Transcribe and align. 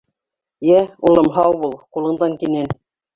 Йә, 0.69 0.79
улым, 1.09 1.29
һау 1.35 1.57
бул, 1.65 1.75
ҡулыңдан 1.99 2.33
кинән... 2.45 2.67